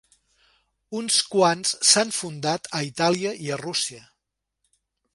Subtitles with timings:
[0.99, 4.05] Uns quants s'han fundat a Itàlia i a Rússia.